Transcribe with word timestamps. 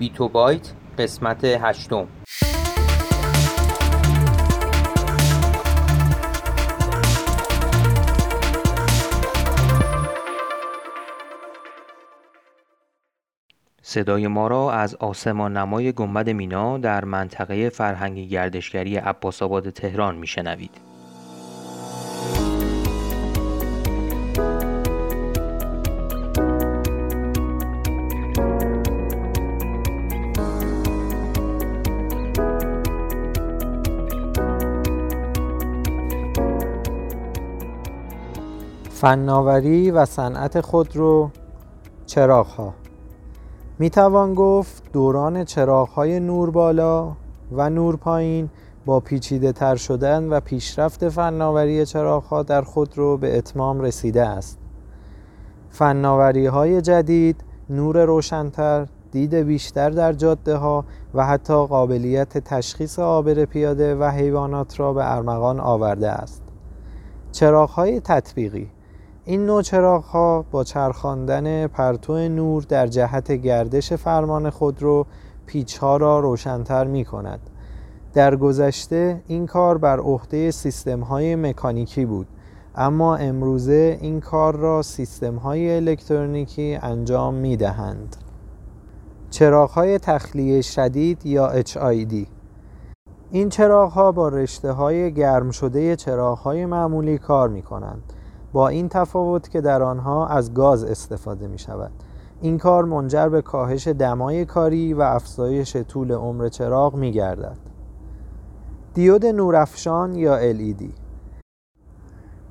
بیتو 0.00 0.28
بایت 0.28 0.72
قسمت 0.98 1.44
هشتم 1.44 2.08
صدای 13.82 14.26
ما 14.26 14.48
را 14.48 14.72
از 14.72 14.94
آسمان 14.94 15.56
نمای 15.56 15.92
گنبد 15.92 16.30
مینا 16.30 16.78
در 16.78 17.04
منطقه 17.04 17.68
فرهنگی 17.68 18.28
گردشگری 18.28 18.96
عباس 18.96 19.42
آباد 19.42 19.70
تهران 19.70 20.16
میشنوید. 20.16 20.89
فناوری 39.00 39.90
و 39.90 40.04
صنعت 40.04 40.60
خودرو 40.60 41.30
چراغها. 42.06 42.74
می 43.78 43.90
توان 43.90 44.34
گفت 44.34 44.92
دوران 44.92 45.44
چراغهای 45.44 46.20
نور 46.20 46.50
بالا 46.50 47.12
و 47.52 47.70
نور 47.70 47.96
پایین 47.96 48.50
با 48.86 49.00
پیچیده 49.00 49.52
تر 49.52 49.76
شدن 49.76 50.28
و 50.28 50.40
پیشرفت 50.40 51.08
فناوری 51.08 51.86
چراغها 51.86 52.42
در 52.42 52.62
خودرو 52.62 53.16
به 53.16 53.38
اتمام 53.38 53.80
رسیده 53.80 54.26
است. 54.26 54.58
فناوری 55.70 56.46
های 56.46 56.80
جدید 56.80 57.44
نور 57.70 58.04
روشنتر 58.04 58.86
دید 59.12 59.34
بیشتر 59.34 59.90
در 59.90 60.12
جاده 60.12 60.56
ها 60.56 60.84
و 61.14 61.26
حتی 61.26 61.66
قابلیت 61.66 62.38
تشخیص 62.38 62.98
عابر 62.98 63.44
پیاده 63.44 63.94
و 63.94 64.04
حیوانات 64.04 64.80
را 64.80 64.92
به 64.92 65.14
ارمغان 65.14 65.60
آورده 65.60 66.10
است. 66.10 66.42
چراغ 67.32 67.70
های 67.70 68.00
تطبیقی 68.00 68.70
این 69.24 69.46
نوع 69.46 69.62
ها 70.00 70.44
با 70.50 70.64
چرخاندن 70.64 71.66
پرتو 71.66 72.28
نور 72.28 72.62
در 72.62 72.86
جهت 72.86 73.32
گردش 73.32 73.92
فرمان 73.92 74.50
خودرو 74.50 75.06
ها 75.80 75.96
را 75.96 76.20
روشنتر 76.20 76.84
می 76.84 77.04
کند. 77.04 77.40
در 78.12 78.36
گذشته 78.36 79.22
این 79.26 79.46
کار 79.46 79.78
بر 79.78 79.98
عهده 79.98 80.50
سیستم 80.50 81.00
های 81.00 81.36
مکانیکی 81.36 82.04
بود 82.04 82.26
اما 82.74 83.16
امروزه 83.16 83.98
این 84.00 84.20
کار 84.20 84.56
را 84.56 84.82
سیستم 84.82 85.36
های 85.36 85.76
الکترونیکی 85.76 86.78
انجام 86.82 87.34
می 87.34 87.56
دهند. 87.56 88.16
چراغ 89.30 89.70
های 89.70 89.98
تخلیه 89.98 90.62
شدید 90.62 91.26
یا 91.26 91.62
HID 91.62 92.26
این 93.30 93.48
چراغ 93.48 93.92
ها 93.92 94.12
با 94.12 94.28
رشته 94.28 94.72
های 94.72 95.14
گرم 95.14 95.50
شده 95.50 95.96
چراغ 95.96 96.38
های 96.38 96.66
معمولی 96.66 97.18
کار 97.18 97.48
می 97.48 97.62
کنند 97.62 98.12
با 98.52 98.68
این 98.68 98.88
تفاوت 98.88 99.48
که 99.48 99.60
در 99.60 99.82
آنها 99.82 100.26
از 100.26 100.54
گاز 100.54 100.84
استفاده 100.84 101.46
می 101.46 101.58
شود 101.58 101.90
این 102.40 102.58
کار 102.58 102.84
منجر 102.84 103.28
به 103.28 103.42
کاهش 103.42 103.88
دمای 103.88 104.44
کاری 104.44 104.94
و 104.94 105.00
افزایش 105.00 105.76
طول 105.76 106.12
عمر 106.12 106.48
چراغ 106.48 106.94
می 106.94 107.12
گردد 107.12 107.56
دیود 108.94 109.26
نورافشان 109.26 110.14
یا 110.14 110.52
LED 110.52 110.84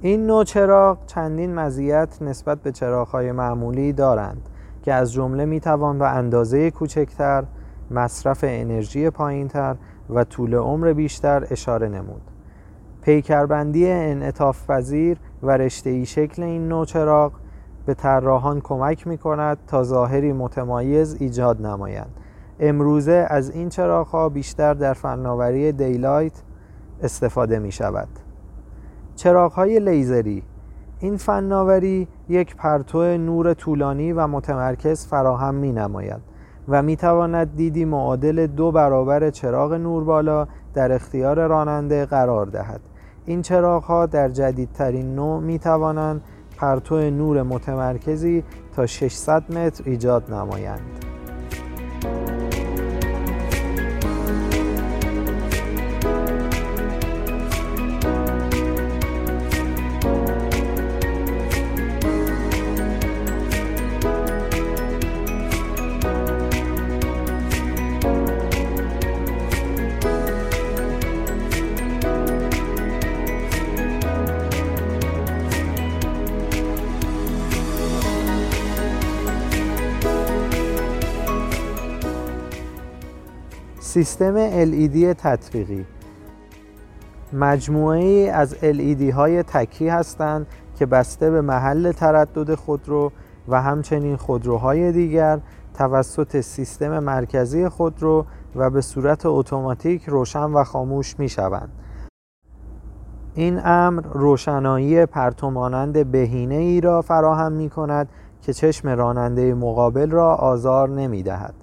این 0.00 0.26
نوع 0.26 0.44
چراغ 0.44 0.98
چندین 1.06 1.54
مزیت 1.54 2.22
نسبت 2.22 2.62
به 2.62 2.72
چراغ‌های 2.72 3.32
معمولی 3.32 3.92
دارند 3.92 4.48
که 4.82 4.92
از 4.92 5.12
جمله 5.12 5.44
می 5.44 5.60
توان 5.60 5.98
به 5.98 6.08
اندازه 6.08 6.70
کوچکتر، 6.70 7.44
مصرف 7.90 8.44
انرژی 8.48 9.10
پایینتر 9.10 9.76
و 10.10 10.24
طول 10.24 10.54
عمر 10.54 10.92
بیشتر 10.92 11.46
اشاره 11.50 11.88
نمود. 11.88 12.22
پیکربندی 13.02 13.90
انعطاف 13.90 14.70
پذیر 14.70 15.18
و 15.42 15.50
رشته 15.50 16.04
شکل 16.04 16.42
این 16.42 16.68
نوع 16.68 16.84
چراغ 16.84 17.32
به 17.86 17.94
طراحان 17.94 18.60
کمک 18.60 19.06
می 19.06 19.18
کند 19.18 19.58
تا 19.66 19.82
ظاهری 19.82 20.32
متمایز 20.32 21.16
ایجاد 21.20 21.66
نمایند. 21.66 22.10
امروزه 22.60 23.26
از 23.30 23.50
این 23.50 23.68
چراغ 23.68 24.06
ها 24.06 24.28
بیشتر 24.28 24.74
در 24.74 24.94
فناوری 24.94 25.72
daylight 25.72 26.42
استفاده 27.02 27.58
می 27.58 27.72
شود. 27.72 28.08
چراغ 29.16 29.52
های 29.52 29.80
لیزری 29.80 30.42
این 31.00 31.16
فناوری 31.16 32.08
یک 32.28 32.56
پرتو 32.56 33.02
نور 33.18 33.54
طولانی 33.54 34.12
و 34.12 34.26
متمرکز 34.26 35.06
فراهم 35.06 35.54
می 35.54 35.72
نماید 35.72 36.20
و 36.68 36.82
می 36.82 36.96
تواند 36.96 37.56
دیدی 37.56 37.84
معادل 37.84 38.46
دو 38.46 38.72
برابر 38.72 39.30
چراغ 39.30 39.72
نور 39.72 40.04
بالا 40.04 40.46
در 40.74 40.92
اختیار 40.92 41.46
راننده 41.46 42.06
قرار 42.06 42.46
دهد 42.46 42.80
این 43.26 43.42
چراغ 43.42 43.84
ها 43.84 44.06
در 44.06 44.28
جدیدترین 44.28 45.14
نوع 45.14 45.40
می 45.40 45.58
توانند 45.58 46.22
پرتو 46.56 47.10
نور 47.10 47.42
متمرکزی 47.42 48.44
تا 48.76 48.86
600 48.86 49.52
متر 49.52 49.84
ایجاد 49.86 50.34
نمایند. 50.34 50.91
سیستم 83.92 84.64
LED 84.64 85.14
تطبیقی 85.18 85.86
مجموعه 87.32 87.98
ای 87.98 88.28
از 88.28 88.54
LED 88.54 89.02
های 89.02 89.42
تکی 89.42 89.88
هستند 89.88 90.46
که 90.78 90.86
بسته 90.86 91.30
به 91.30 91.40
محل 91.40 91.92
تردد 91.92 92.54
خودرو 92.54 93.12
و 93.48 93.62
همچنین 93.62 94.16
خودروهای 94.16 94.92
دیگر 94.92 95.40
توسط 95.74 96.40
سیستم 96.40 96.98
مرکزی 96.98 97.68
خودرو 97.68 98.26
و 98.56 98.70
به 98.70 98.80
صورت 98.80 99.26
اتوماتیک 99.26 100.04
روشن 100.04 100.50
و 100.52 100.64
خاموش 100.64 101.18
می 101.18 101.28
شوند. 101.28 101.72
این 103.34 103.60
امر 103.64 104.02
روشنایی 104.12 105.06
پرتومانند 105.06 106.10
بهینه 106.10 106.54
ای 106.54 106.80
را 106.80 107.02
فراهم 107.02 107.52
می 107.52 107.70
کند 107.70 108.08
که 108.42 108.52
چشم 108.52 108.88
راننده 108.88 109.54
مقابل 109.54 110.10
را 110.10 110.34
آزار 110.34 110.88
نمی 110.88 111.22
دهد. 111.22 111.61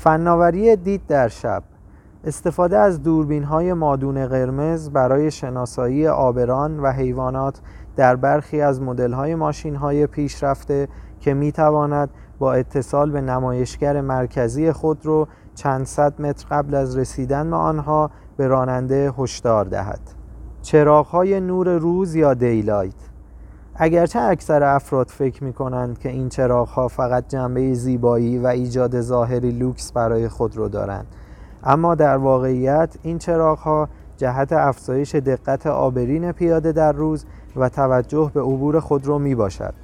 فناوری 0.00 0.76
دید 0.76 1.06
در 1.06 1.28
شب 1.28 1.62
استفاده 2.24 2.78
از 2.78 3.02
دوربین 3.02 3.44
های 3.44 3.72
مادون 3.72 4.26
قرمز 4.26 4.90
برای 4.90 5.30
شناسایی 5.30 6.08
عابران 6.08 6.80
و 6.80 6.92
حیوانات 6.92 7.60
در 7.96 8.16
برخی 8.16 8.60
از 8.60 8.82
مدل 8.82 9.12
های 9.12 9.34
ماشین 9.34 9.76
های 9.76 10.06
پیشرفته 10.06 10.88
که 11.20 11.34
می 11.34 11.52
تواند 11.52 12.10
با 12.38 12.52
اتصال 12.52 13.10
به 13.10 13.20
نمایشگر 13.20 14.00
مرکزی 14.00 14.72
خودرو 14.72 15.28
چند 15.54 15.86
صد 15.86 16.20
متر 16.20 16.46
قبل 16.50 16.74
از 16.74 16.96
رسیدن 16.98 17.50
به 17.50 17.56
آنها 17.56 18.10
به 18.36 18.46
راننده 18.46 19.12
هشدار 19.18 19.64
دهد. 19.64 20.00
چراغ 20.62 21.06
های 21.06 21.40
نور 21.40 21.78
روز 21.78 22.14
یا 22.14 22.34
daylight 22.34 23.07
اگرچه 23.80 24.20
اکثر 24.20 24.62
افراد 24.62 25.08
فکر 25.08 25.44
می 25.44 25.52
کنند 25.52 25.98
که 25.98 26.08
این 26.08 26.28
چراغ 26.28 26.68
ها 26.68 26.88
فقط 26.88 27.28
جنبه 27.28 27.74
زیبایی 27.74 28.38
و 28.38 28.46
ایجاد 28.46 29.00
ظاهری 29.00 29.50
لوکس 29.50 29.92
برای 29.92 30.28
خودرو 30.28 30.68
دارند. 30.68 31.06
اما 31.64 31.94
در 31.94 32.16
واقعیت 32.16 32.94
این 33.02 33.18
چراغ 33.18 33.58
ها 33.58 33.88
جهت 34.16 34.52
افزایش 34.52 35.14
دقت 35.14 35.66
آبرین 35.66 36.32
پیاده 36.32 36.72
در 36.72 36.92
روز 36.92 37.24
و 37.56 37.68
توجه 37.68 38.30
به 38.34 38.40
عبور 38.40 38.80
خود 38.80 39.06
رو 39.06 39.18
می 39.18 39.34
باشد 39.34 39.74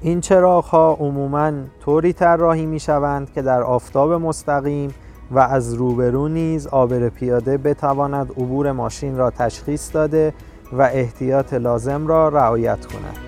این 0.00 0.20
چراغ 0.20 0.64
ها 0.64 0.96
عموما 1.00 1.52
طوری 1.80 2.12
طراحی 2.12 2.66
می 2.66 2.80
شوند 2.80 3.32
که 3.32 3.42
در 3.42 3.62
آفتاب 3.62 4.12
مستقیم 4.12 4.94
و 5.30 5.38
از 5.38 5.74
روبرو 5.74 6.28
نیز 6.28 6.66
آبر 6.66 7.08
پیاده 7.08 7.58
بتواند 7.58 8.30
عبور 8.30 8.72
ماشین 8.72 9.16
را 9.16 9.30
تشخیص 9.30 9.94
داده 9.94 10.34
و 10.72 10.82
احتیاط 10.82 11.54
لازم 11.54 12.06
را 12.06 12.28
رعایت 12.28 12.86
کند. 12.86 13.27